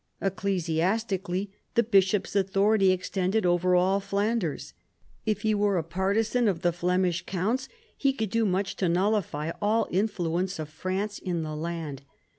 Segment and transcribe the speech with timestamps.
[0.19, 4.73] Ecclesiastically the bishop's authority extended over all Flanders.
[5.27, 9.51] If he were a partisan of the Flemish counts he could do much to nullify
[9.61, 12.01] all influence of France in the land.